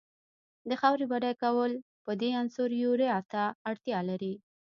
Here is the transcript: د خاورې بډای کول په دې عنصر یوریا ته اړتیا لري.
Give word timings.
د 0.69 0.71
خاورې 0.81 1.05
بډای 1.11 1.33
کول 1.43 1.71
په 2.03 2.11
دې 2.21 2.29
عنصر 2.41 2.69
یوریا 2.83 3.17
ته 3.31 3.43
اړتیا 3.69 3.99
لري. 4.09 4.33